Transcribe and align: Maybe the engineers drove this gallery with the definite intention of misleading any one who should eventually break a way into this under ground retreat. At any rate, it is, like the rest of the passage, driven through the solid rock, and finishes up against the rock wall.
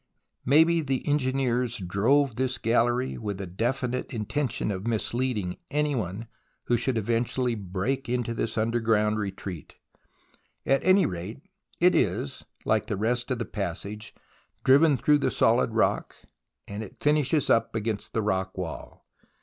Maybe 0.45 0.81
the 0.81 1.07
engineers 1.07 1.77
drove 1.77 2.33
this 2.33 2.57
gallery 2.57 3.19
with 3.19 3.37
the 3.37 3.45
definite 3.45 4.11
intention 4.11 4.71
of 4.71 4.87
misleading 4.87 5.57
any 5.69 5.93
one 5.93 6.27
who 6.63 6.75
should 6.75 6.97
eventually 6.97 7.53
break 7.53 8.07
a 8.09 8.13
way 8.13 8.15
into 8.15 8.33
this 8.33 8.57
under 8.57 8.79
ground 8.79 9.19
retreat. 9.19 9.75
At 10.65 10.83
any 10.83 11.05
rate, 11.05 11.41
it 11.79 11.93
is, 11.93 12.43
like 12.65 12.87
the 12.87 12.97
rest 12.97 13.29
of 13.29 13.37
the 13.37 13.45
passage, 13.45 14.15
driven 14.63 14.97
through 14.97 15.19
the 15.19 15.29
solid 15.29 15.75
rock, 15.75 16.15
and 16.67 16.95
finishes 16.99 17.51
up 17.51 17.75
against 17.75 18.13
the 18.15 18.23
rock 18.23 18.57
wall. 18.57 19.05